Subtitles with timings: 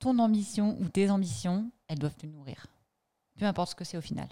[0.00, 2.66] ton ambition ou tes ambitions, elles doivent te nourrir.
[3.38, 4.28] Peu importe ce que c'est au final.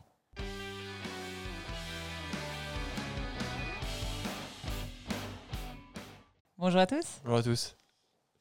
[6.57, 7.21] Bonjour à tous.
[7.25, 7.77] Bonjour à tous.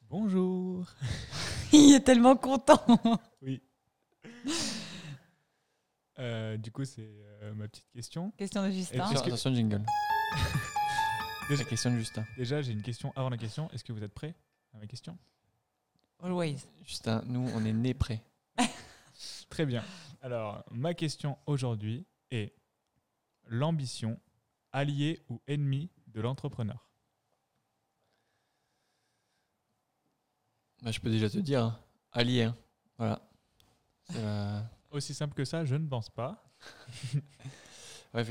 [0.08, 0.86] Bonjour.
[1.72, 2.82] Il est tellement content.
[3.42, 3.62] Oui.
[6.18, 7.08] Euh, du coup, c'est
[7.42, 8.32] euh, ma petite question.
[8.36, 9.04] Question de Justin.
[9.10, 9.84] Est-ce que- Attention, jingle.
[11.48, 12.24] Déjà- La question de Justin.
[12.36, 13.70] Déjà, j'ai une question avant la question.
[13.70, 14.34] Est-ce que vous êtes prêts
[14.74, 15.16] à ma question?
[16.22, 16.66] Always.
[16.84, 18.22] Justin, nous, on est nés prêts.
[19.50, 19.84] Très bien.
[20.20, 22.52] Alors, ma question aujourd'hui est
[23.46, 24.18] l'ambition,
[24.72, 26.88] alliée ou ennemi de l'entrepreneur?
[30.82, 31.78] Bah, je peux déjà te dire, hein.
[32.12, 32.44] allié.
[32.44, 32.56] hein.
[32.98, 33.20] Voilà.
[34.14, 36.44] La- Aussi simple que ça, je ne pense pas.
[38.14, 38.24] Ouais,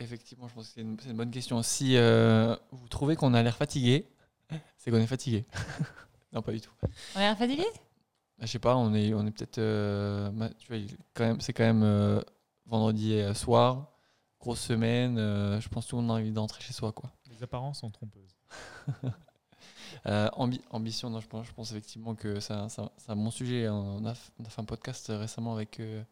[0.00, 1.62] effectivement, je pense que c'est une, c'est une bonne question.
[1.62, 4.08] Si euh, vous trouvez qu'on a l'air fatigué,
[4.78, 5.44] c'est qu'on est fatigué.
[6.32, 6.70] non, pas du tout.
[7.14, 7.64] On a l'air fatigué
[8.38, 9.58] Bah, je sais pas, on est, on est peut-être.
[9.58, 12.20] euh, tu vois, il- quand même, c'est quand même euh,
[12.66, 13.90] vendredi euh, soir,
[14.40, 15.18] grosse semaine.
[15.18, 17.10] euh, je pense que tout le monde a envie d'entrer chez soi, quoi.
[17.30, 18.36] Les apparences sont trompeuses.
[20.06, 23.30] Euh, ambi- ambition, non, je pense, je pense effectivement que c'est un, un- un bon
[23.30, 23.68] sujet.
[23.68, 26.02] On a, f- on a fait un podcast récemment avec, euh,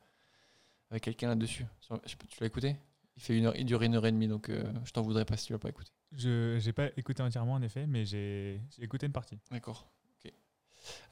[0.91, 1.67] avec quelqu'un là-dessus.
[1.81, 1.95] Tu
[2.41, 2.77] l'as écouté?
[3.17, 5.25] Il, fait une heure, il dure une heure et demie, donc euh, je t'en voudrais
[5.25, 5.91] pas si tu l'as pas écouté.
[6.13, 9.39] Je n'ai pas écouté entièrement, en effet, mais j'ai j'ai écouté une partie.
[9.51, 9.87] D'accord.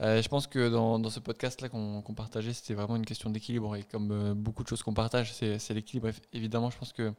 [0.00, 3.77] Euh, je pense que dans, ce podcast-là qu'on partageait, c'était vraiment une question d'équilibre.
[3.77, 6.11] Et comme euh, beaucoup de choses qu'on partage, c'est l'équilibre.
[6.33, 7.12] Évidemment, je pense que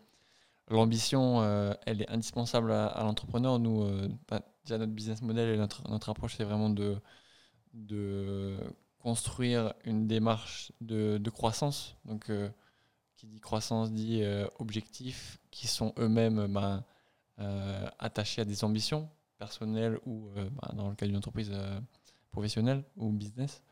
[0.70, 3.60] l'ambition, euh, elle est indispensable à, l'entrepreneur.
[3.60, 3.86] Nous,
[4.28, 6.98] bah, déjà, notre business model et notre, approche, c'est vraiment de,
[9.00, 11.96] construire une démarche de, croissance.
[12.06, 12.32] Donc,
[13.16, 14.24] qui dit croissance dit
[14.60, 16.48] objectifs qui sont eux-mêmes
[17.40, 21.52] euh, attachés à des ambitions personnelles ou, ben, dans le cas d'une entreprise
[22.36, 23.64] professionnelle ou business.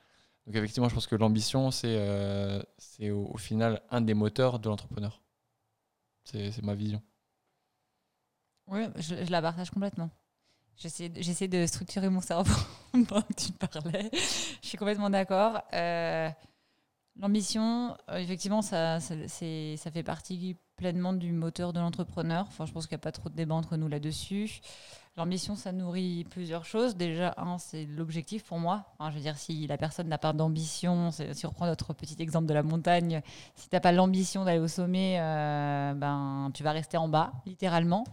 [0.46, 2.62] Donc, effectivement, je pense que l'ambition, c'est euh,
[3.12, 5.22] au, final un des moteurs de l'entrepreneur.
[6.24, 7.02] C'est ma vision.
[8.68, 10.10] Oui, je, la partage complètement.
[10.76, 12.54] J'essaie de structurer mon cerveau
[13.08, 14.10] pendant que tu parlais.
[14.14, 15.62] Je suis complètement d'accord.
[15.74, 16.30] Euh,
[17.18, 22.46] L'ambition, euh, effectivement, ça, ça, ça fait partie pleinement du moteur de l'entrepreneur.
[22.48, 24.62] Enfin, je pense qu'il n'y a pas trop de débat entre nous là-dessus.
[25.16, 26.96] L'ambition, ça nourrit plusieurs choses.
[26.96, 28.86] Déjà, un, c'est l'objectif pour moi.
[29.00, 32.48] Je veux dire, si la personne n'a pas d'ambition, si on reprend notre petit exemple
[32.48, 33.22] de la montagne,
[33.56, 37.32] si tu n'as pas l'ambition d'aller au sommet, euh, ben, tu vas rester en bas,
[37.46, 38.06] littéralement.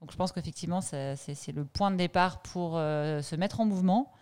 [0.00, 4.12] Donc je pense qu'effectivement, c'est le point de départ pour euh, se mettre en mouvement.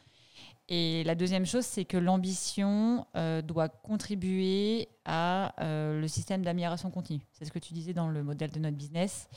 [0.70, 6.90] Et la deuxième chose, c'est que l'ambition euh, doit contribuer à euh, le système d'amélioration
[6.90, 7.22] continue.
[7.32, 9.28] C'est ce que tu disais dans le modèle de notre business.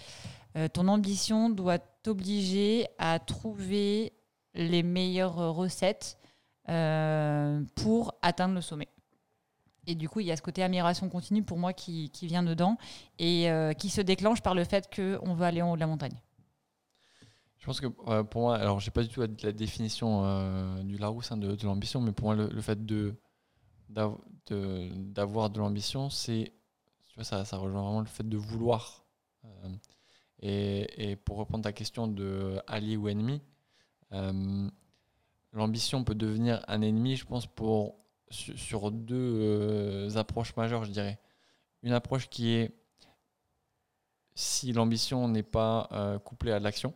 [0.58, 4.12] Euh, ton ambition doit t'obliger à trouver
[4.54, 6.18] les meilleures recettes
[7.76, 8.88] pour atteindre le sommet.
[9.88, 12.44] Et du coup, il y a ce côté amélioration continue pour moi qui, qui vient
[12.44, 12.78] dedans
[13.20, 16.18] et qui se déclenche par le fait qu'on veut aller en haut de la montagne.
[17.62, 17.88] Je pense que
[18.24, 22.02] pour moi, alors j'ai pas du tout la, définition euh, du Larousse hein, de, l'ambition,
[22.02, 23.14] mais pour moi, le, fait de
[23.90, 24.18] d'av-
[24.48, 26.54] de- d'avoir de, l'ambition, c'est
[27.08, 29.06] tu vois, ça, ça rejoint vraiment le fait de vouloir.
[29.46, 29.70] Euh,
[30.40, 33.44] et, pour reprendre ta question de allié ou ennemi,
[34.14, 34.68] euh,
[35.54, 38.00] l'ambition peut devenir un ennemi, je pense, pour
[38.32, 41.20] sur, deux approches majeures, je dirais.
[41.84, 42.76] Une approche qui est
[44.34, 46.96] si l'ambition n'est pas couplée à l'action.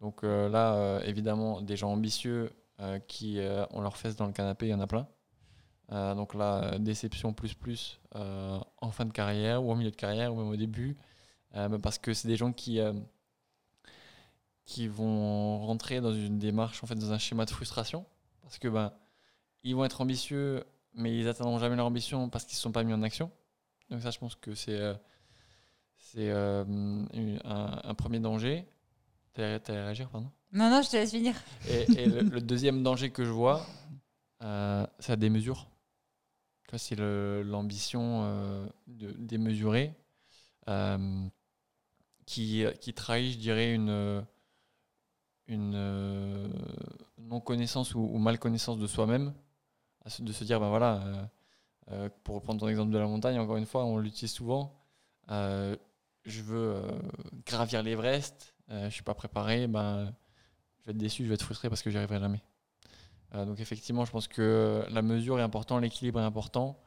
[0.00, 2.50] Donc euh, là, euh, évidemment, des gens ambitieux
[2.80, 5.06] euh, qui ont leurs fesses dans le canapé, il y en a plein.
[5.90, 10.36] Donc là, déception plus plus en fin de carrière ou en milieu de carrière ou
[10.36, 10.98] même au début.
[11.82, 12.78] Parce que c'est des gens qui,
[14.88, 18.04] vont rentrer dans une démarche, en fait, dans un schéma de frustration.
[18.42, 18.92] Parce que ben,
[19.62, 22.84] ils vont être ambitieux, mais ils n'atteindront jamais leur ambition parce qu'ils ne sont pas
[22.84, 23.30] mis en action.
[23.88, 24.92] Donc ça, je pense que c'est
[26.30, 28.68] un premier danger.
[29.34, 30.30] T'as à réagir, pardon?
[30.52, 31.34] Non, non, je te laisse finir.
[31.64, 33.66] Et, et le, le deuxième danger que je vois,
[34.42, 35.68] euh, c'est la démesure.
[36.64, 39.94] Tu vois, C'est le- l'ambition euh, de démesurée
[40.68, 41.26] euh,
[42.26, 44.24] qui, qui trahit, je dirais, une,
[45.46, 46.48] une euh,
[47.18, 49.32] non-connaissance ou, ou mal-connaissance de soi-même.
[50.04, 51.24] À se- De se dire, ben voilà, euh,
[51.92, 54.74] euh, pour reprendre ton exemple de la montagne, encore une fois, on l'utilise souvent.
[55.30, 55.76] euh,
[56.26, 56.82] je veux euh,
[57.46, 60.12] gravir l'Everest, euh, je ne suis pas préparé, ben,
[60.80, 62.42] je vais être déçu, je vais être frustré parce que j'y arriverai jamais.
[63.34, 66.78] Euh, donc effectivement, je pense que la mesure est importante, l'équilibre est important.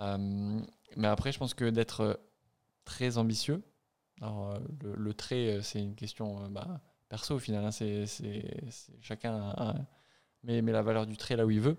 [0.00, 0.60] Euh,
[0.96, 2.20] mais après, je pense que d'être
[2.84, 3.62] très ambitieux,
[4.20, 7.70] le, trait, c'est une question bah, perso au final, hein,
[9.00, 9.54] chacun
[10.42, 11.78] met, la valeur du trait là où il veut.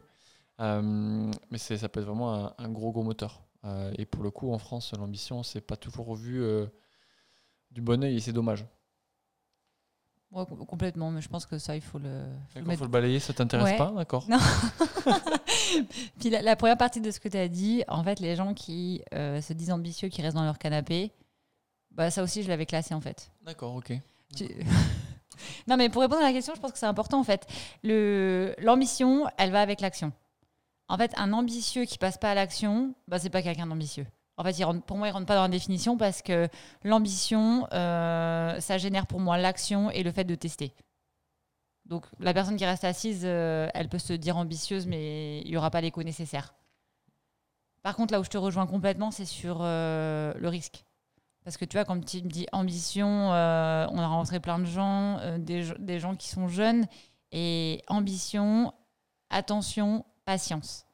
[0.59, 3.43] Mais ça peut être vraiment un, gros, gros moteur.
[3.97, 6.43] Et pour le coup, en France, l'ambition, c'est pas toujours vu
[7.69, 8.65] du bon oeil et c'est dommage.
[10.31, 12.23] Complètement, mais je pense que ça, il faut le.
[12.53, 13.77] faut mettre faut le balayer, ça t'intéresse Ouais.
[13.77, 14.25] pas D'accord.
[14.29, 14.37] Non.
[16.19, 18.53] Puis la, la première partie de ce que tu as dit, en fait, les gens
[18.53, 21.11] qui euh, se disent ambitieux, qui restent dans leur canapé,
[21.91, 23.31] bah, ça aussi, je l'avais classé en fait.
[23.43, 23.91] D'accord, ok.
[24.35, 24.45] Tu-
[25.67, 27.45] non, mais pour répondre à la question, je pense que c'est important en fait.
[27.83, 30.13] Le- L'ambition, elle va avec l'action.
[30.87, 34.05] En fait, un ambitieux qui passe pas à l'action, bah, c'est pas quelqu'un d'ambitieux.
[34.41, 36.49] En fait, pour moi, il rentre pas dans la définition parce que
[36.83, 40.73] l'ambition, euh, ça génère pour moi l'action et le fait de tester.
[41.85, 45.57] Donc, la personne qui reste assise, euh, elle peut se dire ambitieuse, mais il y
[45.57, 46.55] aura pas l'écho nécessaire.
[47.83, 50.85] Par contre, là où je te rejoins complètement, c'est sur euh, le risque.
[51.43, 53.31] Parce que tu vois, quand tu me dis ambition, on
[53.99, 56.87] a rencontré plein de gens, des, ge- des gens qui sont jeunes.
[57.31, 58.73] Et ambition,
[59.29, 60.85] attention, patience.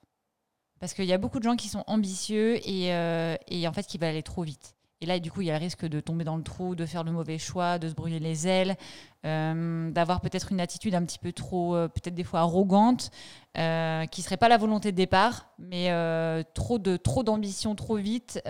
[0.79, 3.85] Parce qu'il y a beaucoup de gens qui sont ambitieux et, euh, et en fait
[3.85, 4.75] qui veulent aller trop vite.
[4.99, 6.85] Et là, du coup, il y a le risque de tomber dans le trou, de
[6.85, 8.75] faire le mauvais choix, de se brûler les ailes,
[9.25, 13.11] euh, d'avoir peut-être une attitude un petit peu trop, euh, peut-être des fois arrogante,
[13.59, 15.89] euh, qui serait pas la volonté de départ, mais
[16.55, 18.41] trop de trop d'ambition trop vite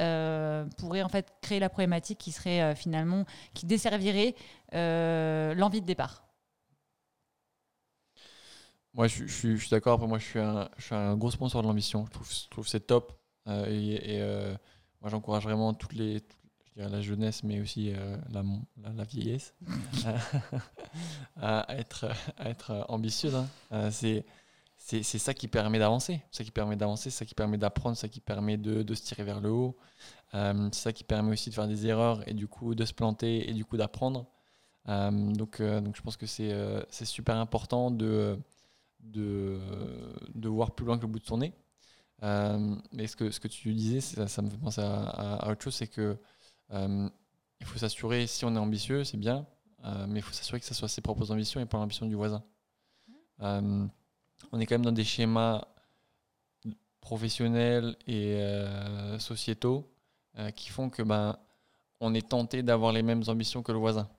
[0.78, 4.36] pourrait en fait créer la problématique qui serait finalement qui desservirait
[4.74, 6.27] l'envie de départ.
[8.98, 10.06] Moi, je, suis- d'accord.
[10.08, 12.06] Moi, je suis, un, je suis un gros sponsor de l'ambition.
[12.08, 13.14] Je trouve, je trouve c'est top.
[13.48, 14.54] Euh, et euh,
[15.02, 16.22] moi, j'encourage vraiment toutes les,
[16.76, 18.44] la jeunesse, mais aussi euh, la,
[18.94, 19.54] la, vieillesse,
[21.42, 22.06] à, être,
[22.38, 23.36] à être ambitieuse.
[23.36, 23.90] hein.
[23.92, 24.26] C'est,
[24.78, 26.22] c'est, c'est ça qui permet d'avancer.
[26.32, 29.24] Ça qui permet d'avancer, ça qui permet d'apprendre, ça qui permet de, de se tirer
[29.24, 29.78] vers le haut.
[30.34, 33.50] C'est ça qui permet aussi de faire des erreurs et du coup de se planter
[33.50, 34.26] et du coup d'apprendre.
[34.88, 36.54] Donc, donc, je pense que c'est,
[36.90, 38.40] c'est super important de
[39.12, 41.54] de, voir plus loin que le bout de son nez.
[42.24, 45.64] Euh, mais ce que, ce que tu disais, ça, ça me fait penser à, autre
[45.64, 46.18] chose, c'est que
[46.72, 47.10] euh,
[47.60, 49.46] il faut s'assurer, si on est ambitieux, c'est bien,
[49.86, 52.16] euh, mais il faut s'assurer que ce soit ses propres ambitions et pas l'ambition du
[52.16, 52.44] voisin.
[53.40, 55.66] On est quand même dans des schémas
[57.02, 58.40] professionnels et
[59.20, 59.92] sociétaux
[60.56, 61.38] qui font que ben,
[62.00, 64.10] on est tenté d'avoir les mêmes ambitions que le voisin.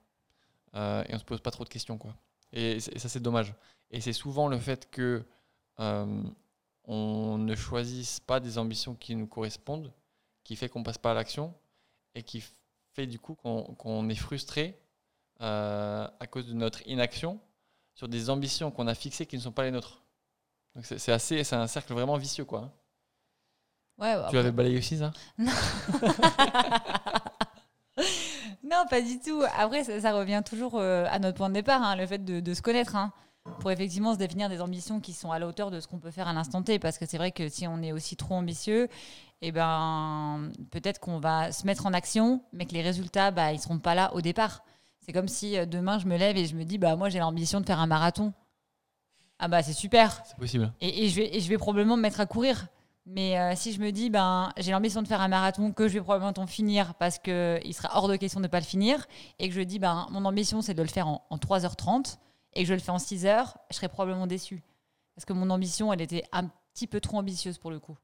[0.73, 1.97] Et on se pose pas trop de questions.
[1.97, 2.15] Quoi.
[2.53, 3.53] Et, ça, c'est dommage.
[3.91, 5.23] Et c'est souvent le fait que
[5.79, 6.23] euh,
[6.83, 9.91] on ne choisisse pas des ambitions qui nous correspondent,
[10.43, 11.53] qui fait qu'on passe pas à l'action
[12.15, 12.43] et qui
[12.93, 14.79] fait du coup qu'on qu'on est frustré
[15.41, 17.39] euh, à cause de notre inaction
[17.93, 20.03] sur des ambitions qu'on a fixées qui ne sont pas les nôtres.
[20.75, 22.59] Donc c'est assez, c'est un cercle vraiment vicieux quoi.
[22.59, 22.71] hein.
[23.99, 25.11] Ouais, Tu l'avais balayé aussi ça?
[25.37, 25.51] non,
[28.89, 29.43] pas du tout.
[29.57, 32.39] Après, ça, ça revient toujours euh, à notre point de départ, hein, le fait de,
[32.39, 33.11] de se connaître, hein,
[33.59, 36.11] pour effectivement se définir des ambitions qui sont à la hauteur de ce qu'on peut
[36.11, 36.79] faire à l'instant T.
[36.79, 38.87] Parce que c'est vrai que si on est aussi trop ambitieux,
[39.41, 43.59] eh ben, peut-être qu'on va se mettre en action, mais que les résultats, bah, ils
[43.59, 44.63] seront pas là au départ.
[44.99, 47.19] C'est comme si euh, demain je me lève et je me dis, bah moi j'ai
[47.19, 48.33] l'ambition de faire un marathon.
[49.39, 50.21] Ah bah c'est super.
[50.25, 50.71] C'est possible.
[50.81, 52.67] Et, et je vais, et je vais probablement me mettre à courir.
[53.11, 55.93] Mais euh, si je me dis, ben, j'ai l'ambition de faire un marathon que je
[55.93, 59.05] vais probablement finir parce qu'il sera hors de question de ne pas le finir,
[59.39, 62.17] et que je dis, ben, mon ambition c'est de le faire en, en 3h30,
[62.53, 64.63] et que je le fais en 6h, je serais probablement déçu.
[65.15, 67.97] Parce que mon ambition, elle était un petit peu trop ambitieuse pour le coup.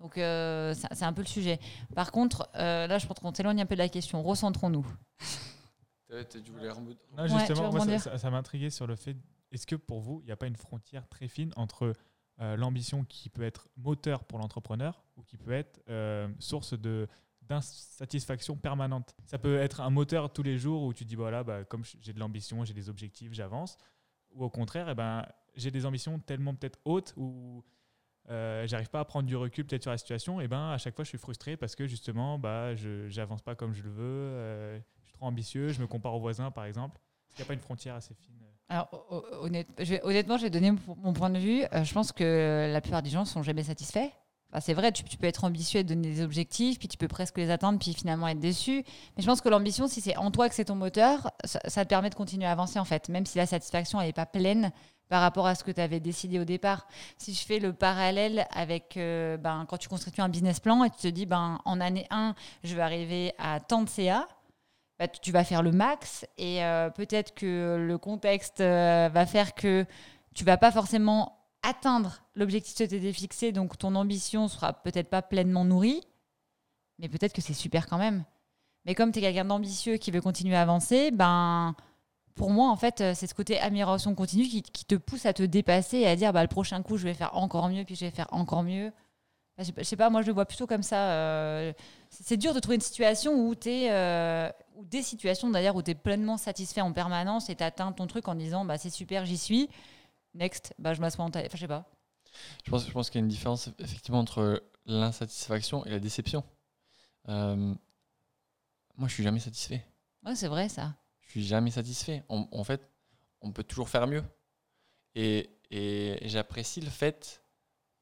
[0.00, 1.58] Donc euh, c'est un peu le sujet.
[1.94, 4.22] Par contre, euh, là je pense qu'on s'éloigne un peu de la question.
[4.22, 4.86] Recentrons-nous.
[6.30, 6.68] Tu voulais
[7.16, 9.16] Non, Ouais, veux justement, moi, ça, ça- ça m'intriguait sur le fait
[9.50, 11.92] est-ce que pour vous, il n'y a pas une frontière très fine entre
[12.40, 17.08] euh, l'ambition qui peut être moteur pour l'entrepreneur ou qui peut être euh, source de
[17.42, 21.64] d'insatisfaction permanente Ça peut être un moteur tous les jours où tu dis voilà, bah,
[21.64, 23.78] comme j'ai de l'ambition, j'ai des objectifs, j'avance.
[24.32, 25.24] Ou au contraire, eh ben,
[25.54, 27.64] j'ai des ambitions tellement peut-être hautes où
[28.30, 30.40] euh, j'arrive pas à prendre du recul peut-être sur la situation.
[30.40, 33.54] Et ben à chaque fois, je suis frustré parce que justement, bah, je j'avance pas
[33.54, 34.02] comme je le veux.
[34.02, 37.00] euh, je suis trop ambitieux, je me compare aux voisins par exemple.
[37.30, 38.88] Est-ce n'y a pas une frontière assez fine euh Alors,
[39.42, 41.64] honnêtement, je vais donner mon, point de vue.
[41.72, 44.10] Euh, je pense que la plupart des gens sont jamais satisfaits.
[44.60, 47.36] C'est vrai, tu, peux être ambitieux et te donner des objectifs, puis tu peux presque
[47.36, 48.84] les atteindre, puis finalement être déçu.
[49.16, 51.84] Mais je pense que l'ambition, si c'est en toi que c'est ton moteur, ça, ça
[51.84, 54.72] te permet de continuer à avancer en fait, même si la satisfaction n'est pas pleine
[55.08, 56.86] par rapport à ce que tu avais décidé au départ.
[57.18, 60.90] Si je fais le parallèle avec euh, ben, quand tu constitues un business plan et
[60.90, 64.26] tu te dis ben, en année 1, je vais arriver à tant de CA,
[64.98, 69.54] bah, tu vas faire le max et euh, peut-être que le contexte euh, va faire
[69.54, 69.84] que
[70.34, 75.10] tu vas pas forcément atteindre l'objectif que tu t'étais fixé, donc ton ambition sera peut-être
[75.10, 76.00] pas pleinement nourrie,
[76.98, 78.24] mais peut-être que c'est super quand même.
[78.86, 81.74] Mais comme tu es quelqu'un d'ambitieux qui veut continuer à avancer, ben
[82.34, 85.42] pour moi, en fait, euh, c'est ce côté amélioration continue qui, te pousse à te
[85.42, 88.04] dépasser et à dire bah, le prochain coup, je vais faire encore mieux, puis je
[88.06, 88.92] vais faire encore mieux.
[89.58, 91.72] Bah, je, sais pas, je sais pas, moi, je le vois plutôt comme ça.
[92.10, 95.90] c'est dur de trouver une situation où tu es, ou des situations d'ailleurs, où tu
[95.90, 99.24] es pleinement satisfait en permanence et tu atteins ton truc en disant bah, c'est super,
[99.24, 99.68] j'y suis.
[100.34, 101.46] Next, bah, je m'assois en taille.
[101.46, 101.90] Enfin, je sais pas.
[102.64, 106.44] Je pense, je pense qu'il y a une différence effectivement entre l'insatisfaction et la déception.
[107.28, 107.74] Euh,
[108.96, 109.84] moi, je suis jamais satisfait.
[110.24, 110.94] Ouais, c'est vrai ça.
[111.22, 112.24] Je suis jamais satisfait.
[112.28, 112.88] En, en fait,
[113.40, 114.22] on peut toujours faire mieux.
[115.14, 117.42] Et, et j'apprécie le fait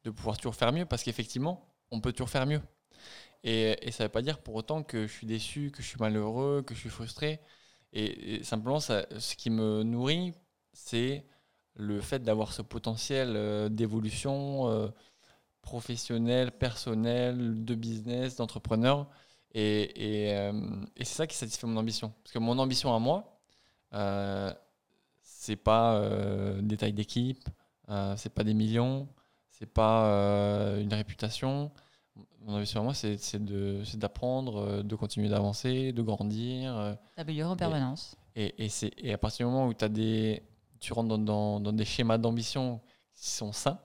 [0.03, 2.61] de pouvoir toujours faire mieux parce qu'effectivement, on peut toujours faire mieux.
[3.45, 5.99] Et, ça ne veut pas dire pour autant que je suis déçu, que je suis
[6.01, 7.41] malheureux, que je suis frustré.
[7.93, 10.35] Et, simplement, ce qui me nourrit,
[10.73, 11.27] c'est
[11.77, 14.89] le fait d'avoir ce potentiel euh, d'évolution euh,
[15.63, 19.09] professionnelle, personnelle, de business, d'entrepreneur.
[19.57, 19.87] Euh,
[20.97, 22.13] et c'est ça qui satisfait mon ambition.
[22.23, 23.39] Parce que mon ambition à moi,
[23.95, 24.53] euh,
[25.23, 26.01] c'est pas
[26.61, 27.49] des tailles d'équipe,
[28.17, 29.09] c'est pas des millions,
[29.51, 31.71] c'est pas une réputation.
[32.43, 36.77] Mon ambition à moi, c'est de- d'apprendre, euh, de continuer d'avancer, de grandir.
[36.77, 38.17] euh, T'améliorer en permanence.
[38.37, 40.43] et, et, et à partir du moment où as des,
[40.81, 42.81] tu rentres dans, dans- dans des schémas d'ambition
[43.15, 43.79] qui sont sains,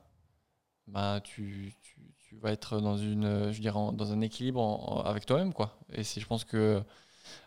[0.87, 4.97] bah, tu, tu- tu vas être dans, une, je dirais, en- dans un équilibre en-
[4.99, 5.53] en- avec toi-même.
[5.53, 5.77] quoi.
[5.93, 6.83] Et je pense que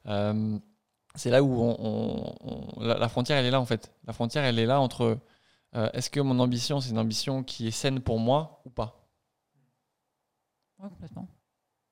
[0.07, 0.59] euh,
[1.15, 2.35] c'est là où on, on-
[2.77, 3.93] on- la, la frontière, elle est là en fait.
[4.07, 5.19] La frontière, elle est là entre
[5.75, 9.01] euh, est-ce que mon ambition, c'est une ambition qui est saine pour moi ou pas?
[10.83, 11.29] Ouais, complètement.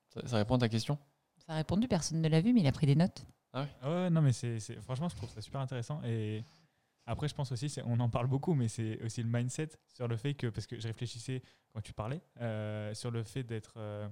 [0.09, 0.99] ça, ça répond à ta question?
[1.39, 3.25] Ça a répondu, personne ne l'a vu, mais il a pris des notes.
[3.53, 6.03] Ah ouais, non, mais c'est, franchement, je trouve ça super intéressant.
[6.05, 6.45] Et
[7.07, 10.17] après, je pense aussi, on en parle beaucoup, mais c'est aussi le mindset sur le
[10.17, 11.43] fait que, parce que je réfléchissais
[11.73, 14.09] quand tu parlais, euh, sur le fait d'être euh,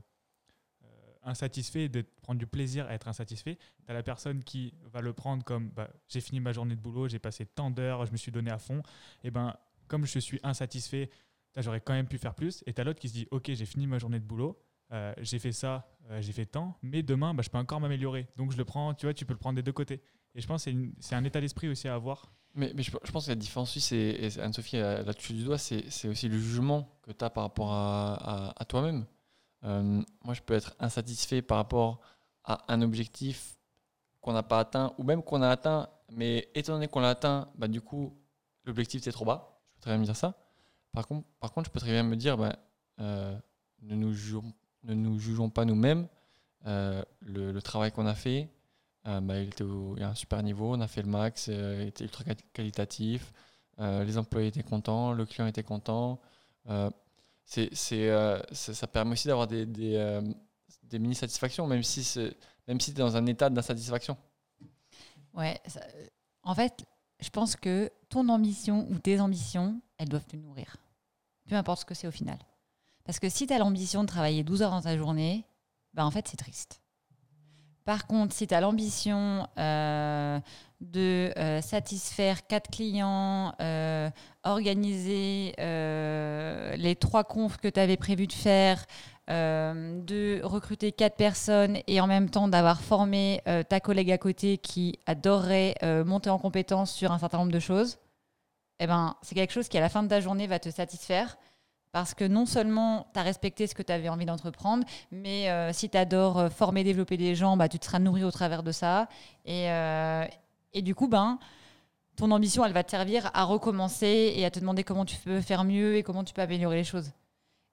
[0.82, 0.87] euh,
[1.23, 3.56] insatisfait, de prendre du plaisir à être insatisfait.
[3.85, 6.80] Tu as la personne qui va le prendre comme bah, j'ai fini ma journée de
[6.80, 8.82] boulot, j'ai passé tant d'heures, je me suis donné à fond.
[9.23, 9.56] Et ben,
[9.87, 11.11] comme je suis insatisfait,
[11.56, 12.64] j'aurais quand même pu faire plus.
[12.66, 14.61] Et tu as l'autre qui se dit ok, j'ai fini ma journée de boulot.
[14.92, 18.26] Euh, j'ai fait ça, euh, j'ai fait tant, mais demain, bah, je peux encore m'améliorer.
[18.37, 20.02] Donc je le prends, tu vois, tu peux le prendre des deux côtés.
[20.35, 22.33] Et je pense que c'est c'est un état d'esprit aussi à avoir.
[22.54, 25.59] Mais, mais je, pense que la différence aussi, c'est, et Anne-Sophie l'a touché du doigt,
[25.59, 29.07] c'est, c'est aussi le jugement que tu as par rapport à, toi-même.
[29.64, 32.00] Euh, moi, je peux être insatisfait par rapport
[32.45, 33.59] à un objectif
[34.21, 37.49] qu'on n'a pas atteint, ou même qu'on a atteint, mais étant donné qu'on l'a atteint,
[37.57, 38.18] bah, du coup,
[38.64, 39.61] l'objectif était trop bas.
[39.68, 40.35] Je peux très bien me dire ça.
[40.92, 42.57] Par contre, par contre je peux très bien me dire, bah,
[42.99, 44.52] ne, nous jugeons,
[44.85, 46.08] ne nous jugeons pas nous-mêmes.
[46.66, 48.49] Euh, le, travail qu'on a fait,
[49.06, 51.78] euh, bah, il était au, a un super niveau, on a fait le max, euh,
[51.82, 53.32] il était ultra quali- qualitatif,
[53.78, 56.20] les employés étaient contents, le client était content.
[57.44, 62.18] C'est, ça, ça permet aussi d'avoir des, des, mini-satisfactions, même si,
[62.66, 64.16] même si tu es dans un état d'insatisfaction.
[65.32, 65.61] Ouais,
[66.42, 66.85] en fait,
[67.20, 70.76] je pense que ton ambition ou tes ambitions, elles doivent te nourrir.
[71.49, 72.38] Peu importe ce que c'est au final.
[73.08, 75.46] Parce que si tu as l'ambition de travailler 12 heures dans ta journée,
[75.94, 76.82] ben en fait, c'est triste.
[77.86, 80.38] Par contre, si tu as l'ambition euh,
[80.82, 84.10] de euh, satisfaire quatre clients, euh,
[84.44, 88.84] organiser les trois confs que tu avais prévu de faire,
[89.26, 94.98] de recruter quatre personnes et en même temps d'avoir formé ta collègue à côté qui
[95.06, 97.96] adorerait monter en compétence sur un certain nombre de choses,
[98.80, 101.38] eh ben, c'est quelque chose qui, à la fin de ta journée, va te satisfaire.
[101.92, 105.73] Parce que non seulement tu as respecté ce que tu avais envie d'entreprendre, mais euh,
[105.73, 108.62] si tu adores euh, former, développer des gens, bah, tu te seras nourri au travers
[108.62, 109.09] de ça.
[109.45, 110.25] Et, euh,
[110.75, 111.38] et du coup, ben,
[112.16, 115.40] ton ambition, elle va te servir à recommencer et à te demander comment tu peux
[115.40, 117.12] faire mieux et comment tu peux améliorer les choses.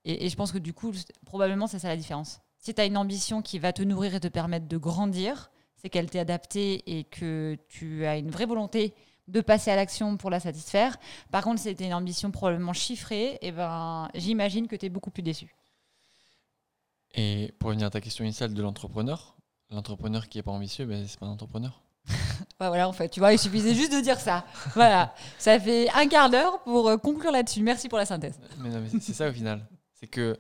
[0.05, 0.93] Et, et je pense que du coup,
[1.25, 2.39] probablement, c'est ça la différence.
[2.57, 5.89] Si tu as une ambition qui va te nourrir et te permettre de grandir, c'est
[5.89, 8.95] qu'elle t'est adaptée et que tu as une vraie volonté
[9.27, 10.97] de passer à l'action pour la satisfaire.
[11.31, 15.23] Par contre, c'était une ambition probablement chiffrée, et ben, j'imagine que tu es beaucoup plus
[15.23, 15.53] déçu.
[17.13, 19.35] Et pour revenir à ta question initiale de l'entrepreneur,
[19.71, 21.81] l'entrepreneur qui n'est pas ambitieux, ben, c'est pas un entrepreneur.
[22.59, 24.45] Bah voilà, en fait, tu vois, il suffisait juste de dire ça.
[24.75, 27.61] Voilà, ça fait un quart d'heure pour euh, conclure là-dessus.
[27.61, 28.39] Merci pour la synthèse.
[28.59, 29.67] Mais non, mais c'est- c'est ça au final.
[29.93, 30.37] C'est que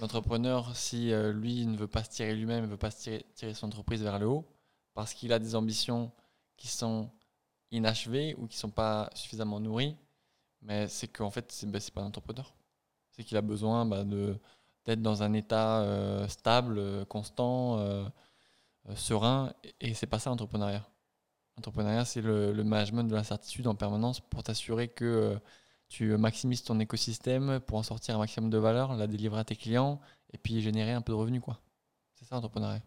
[0.00, 3.24] l'entrepreneur, si euh, lui ne veut pas se tirer lui-même, ne veut pas se tirer,
[3.34, 4.44] tirer son entreprise vers le haut,
[4.92, 6.12] parce qu'il a des ambitions
[6.58, 7.10] qui sont
[7.70, 9.96] inachevées ou qui ne sont pas suffisamment nourries,
[10.62, 12.54] mais c'est qu'en fait, c'est ben, c'est pas un entrepreneur.
[13.12, 18.04] C'est qu'il a besoin bah, d'être dans un état euh, stable, euh, constant, euh,
[18.88, 20.86] euh, serein, et, et c'est pas ça l'entrepreneuriat.
[21.56, 25.38] L'entrepreneuriat, c'est le, le management de l'incertitude en permanence pour t'assurer que euh,
[25.88, 29.56] tu maximises ton écosystème pour en sortir un maximum de valeur, la délivrer à tes
[29.56, 30.00] clients
[30.32, 31.42] et puis générer un peu de revenus.
[31.42, 31.60] quoi.
[32.14, 32.82] C'est ça l'entrepreneuriat.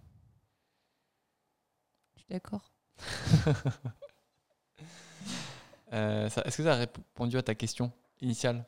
[2.16, 2.72] Je suis d'accord.
[5.94, 7.92] Euh, ça- Est-ce que ça a répondu à ta question
[8.22, 8.66] initiale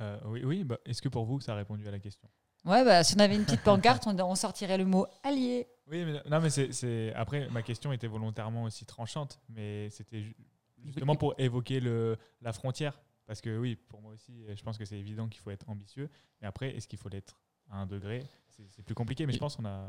[0.00, 2.28] Euh, oui, oui bah, est-ce que pour vous, ça a répondu à la question
[2.64, 5.68] Ouais, bah, si on avait une petite pancarte, on, on sortirait le mot allié.
[5.86, 10.20] Oui, mais non, mais c'est, c'est- après ma question était volontairement aussi tranchante, mais c'était
[10.22, 10.36] ju-
[10.82, 14.84] justement pour évoquer le, la frontière, parce que oui, pour moi aussi, je pense que
[14.84, 17.38] c'est évident qu'il faut être ambitieux, mais après, est-ce qu'il faut l'être
[17.70, 18.24] à un degré?
[18.48, 19.88] C'est, c'est plus compliqué, mais je pense qu'on a.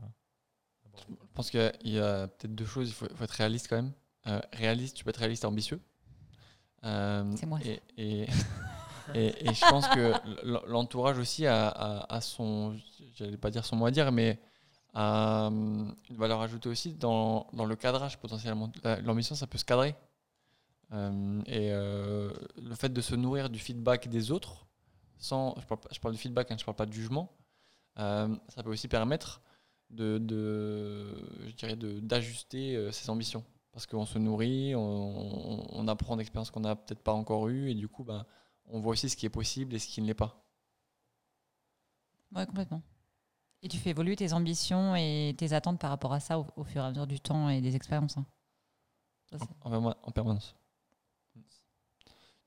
[1.09, 2.89] Je pense qu'il y a- il y a peut-être deux choses.
[2.89, 3.91] Il faut, faut être réaliste quand même.
[4.27, 5.79] Euh, réaliste, tu peux être réaliste et ambitieux.
[6.83, 7.59] Euh, C'est moi.
[7.65, 8.27] Et, et,
[9.13, 10.13] et- et je pense que
[10.69, 12.77] l'entourage aussi a, a- a son,
[13.15, 14.39] j'allais pas dire son mot à dire, mais
[14.93, 18.71] a hum, une valeur ajoutée aussi dans, dans le cadrage potentiellement.
[18.83, 19.95] La- L'ambition, ça peut se cadrer.
[20.93, 22.31] Euh, et euh,
[22.61, 24.65] le fait de se nourrir du feedback des autres,
[25.17, 27.33] sans, je parle, je parle du feedback, hein, je parle pas de jugement,
[27.99, 29.41] euh, ça peut aussi permettre
[29.89, 31.13] de, de
[31.47, 36.51] je dirais de- d'ajuster ses ambitions parce qu'on se nourrit on, on- on apprend d'expériences
[36.51, 38.25] qu'on n'a peut-être pas encore eues et du coup ben,
[38.65, 40.43] on voit aussi ce qui est possible et ce qui ne l'est pas
[42.35, 42.81] Ouais, complètement.
[43.63, 46.63] Et tu fais évoluer tes ambitions et tes attentes par rapport à ça au, au
[46.63, 48.17] fur et à mesure du temps et des expériences.
[48.17, 48.25] hein.
[49.31, 50.55] Ça, en, en perma- en permanence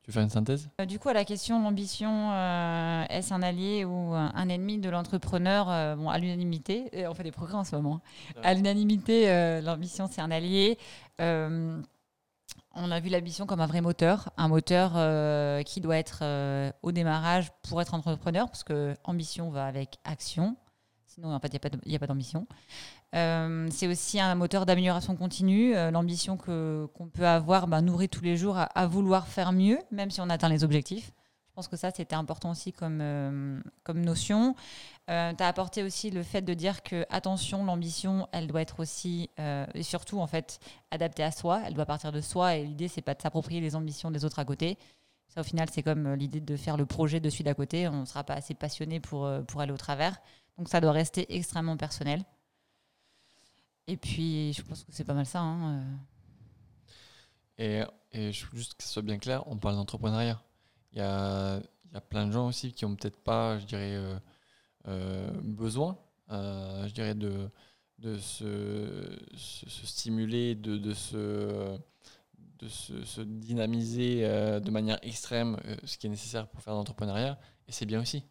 [0.03, 0.71] tu veux faire une synthèse?
[0.81, 4.89] Euh, Du coup, à la question, l'ambition, euh, est-ce un allié ou un, ennemi de
[4.89, 8.00] l'entrepreneur Euh, Bon, à l'unanimité, on fait des progrès en ce moment.
[8.35, 8.43] Ouais.
[8.43, 10.79] À l'unanimité, l'ambition, c'est un allié.
[11.21, 11.81] Euh,
[12.75, 16.71] on a vu l'ambition comme un vrai moteur, un moteur euh, qui doit être euh,
[16.83, 20.57] au démarrage pour être entrepreneur, parce que ambition va avec action.
[21.07, 21.61] Sinon, en fait, il
[21.91, 22.47] n'y a pas d'ambition.
[23.12, 25.75] C'est aussi un moteur d'amélioration continue.
[25.91, 30.12] L'ambition que- qu'on peut avoir bah, nourrit tous les jours à vouloir faire mieux, même
[30.12, 31.12] si on atteint les objectifs.
[31.61, 34.55] Pense que ça, c'était important aussi comme, euh, comme notion.
[35.09, 39.29] tu as apporté aussi le fait de dire que, attention, l'ambition, elle doit être aussi,
[39.38, 40.59] euh, et surtout, en fait,
[40.90, 41.61] adaptée à soi.
[41.67, 42.57] Elle doit partir de soi.
[42.57, 44.79] Et l'idée, c'est pas de s'approprier les ambitions des autres à côté.
[45.29, 47.87] Ça, au final, c'est comme euh, l'idée de faire le projet de celui d'à côté.
[47.88, 50.17] On ne sera pas assez passionné pour, euh, pour aller au travers.
[50.57, 52.25] Donc, ça doit rester extrêmement personnel.
[53.87, 55.40] Et puis, je pense que c'est pas mal ça.
[55.40, 55.85] hein,
[57.61, 57.85] euh.
[58.12, 60.40] et, et juste que ce soit bien clair on parle d'entrepreneuriat
[60.92, 61.59] il y a,
[61.92, 64.18] y a plein de gens aussi qui ont peut-être pas je dirais euh,
[64.88, 65.98] euh, besoin
[66.31, 67.50] euh, je dirais de
[67.98, 71.79] de se, se, stimuler de, de se
[72.59, 77.38] de se, se dynamiser de manière extrême, ce qui est nécessaire pour faire de l'entrepreneuriat,
[77.68, 78.24] et c'est bien aussi.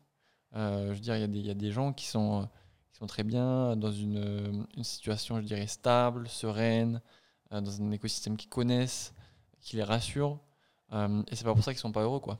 [0.53, 2.47] Je veux il y, y a des gens qui sont,
[2.91, 7.01] qui sont très bien dans une, une situation, je dirais, stable, sereine,
[7.51, 9.13] dans un écosystème qu'ils connaissent,
[9.61, 10.39] qui les rassure,
[10.91, 12.39] et c'est pas pour ça qu'ils sont pas heureux, quoi.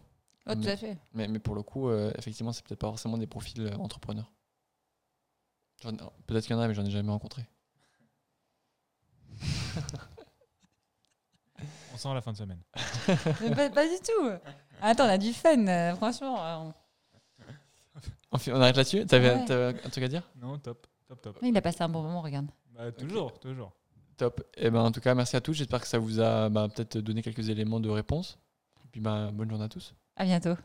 [0.49, 0.97] Oh, tout Mais- à fait.
[1.13, 4.31] Mais, mais pour le coup, euh, effectivement, c'est peut-être pas forcément des profils euh, entrepreneurs.
[5.83, 5.95] J'en-
[6.27, 7.47] Peut-être qu'il y en a, mais j'en ai jamais rencontré.
[11.93, 12.61] On sent la fin de semaine.
[13.41, 14.29] Mais pas, pas du tout.
[14.81, 16.43] Attends, on a du fun, euh, franchement.
[16.45, 16.73] euh, on-
[18.31, 19.05] On, fait- on arrête là-dessus?
[19.05, 19.73] T'avais Ouais.
[19.83, 20.23] un truc à dire?
[20.35, 21.39] Non, top, top, top.
[21.41, 22.47] Il a passé un bon moment, regarde.
[22.71, 23.73] Bah, toujours, toujours.
[24.17, 24.41] Top.
[24.55, 25.53] Et ben, en tout cas, merci à tous.
[25.53, 28.37] J'espère que ça vous a bah, peut-être donné quelques éléments de réponse.
[28.85, 29.93] Et puis, bah, bonne journée à tous.
[30.19, 30.55] À bientôt.